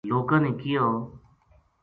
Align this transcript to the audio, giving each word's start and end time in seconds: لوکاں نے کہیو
لوکاں 0.09 0.39
نے 0.43 0.51
کہیو 0.59 0.85